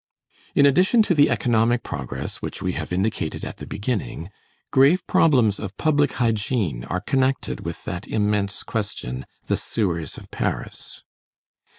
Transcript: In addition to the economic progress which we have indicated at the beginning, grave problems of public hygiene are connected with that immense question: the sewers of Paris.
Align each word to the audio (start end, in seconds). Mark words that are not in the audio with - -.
In 0.55 0.65
addition 0.65 1.03
to 1.03 1.13
the 1.13 1.29
economic 1.29 1.83
progress 1.83 2.37
which 2.41 2.59
we 2.59 2.71
have 2.73 2.91
indicated 2.91 3.45
at 3.45 3.57
the 3.57 3.67
beginning, 3.67 4.31
grave 4.71 5.05
problems 5.05 5.59
of 5.59 5.77
public 5.77 6.13
hygiene 6.13 6.83
are 6.85 7.01
connected 7.01 7.59
with 7.63 7.83
that 7.85 8.07
immense 8.07 8.63
question: 8.63 9.27
the 9.45 9.57
sewers 9.57 10.17
of 10.17 10.31
Paris. 10.31 11.03